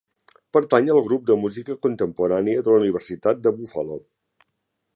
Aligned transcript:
Pertany 0.55 0.87
al 0.93 1.01
Grup 1.07 1.27
de 1.27 1.35
música 1.41 1.75
contemporània 1.87 2.63
de 2.69 2.73
la 2.75 2.81
Universitat 2.85 3.45
de 3.45 3.53
Buffalo. 3.59 3.99